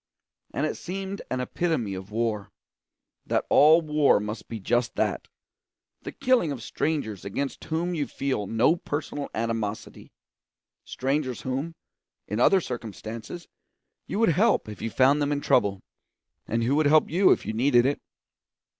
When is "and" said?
0.51-0.65, 16.47-16.63